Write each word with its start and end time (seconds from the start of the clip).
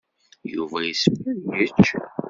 Yuba 0.53 0.77
yessefk 0.83 1.25
ad 1.31 1.39
yečč. 1.61 1.87